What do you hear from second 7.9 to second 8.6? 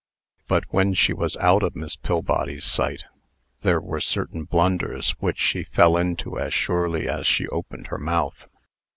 mouth.